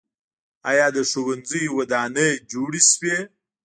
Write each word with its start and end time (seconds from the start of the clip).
آیا 0.69 0.87
د 0.95 0.97
ښوونځیو 1.09 1.75
ودانۍ 1.77 2.31
جوړې 2.51 2.81
شوي؟ 2.89 3.15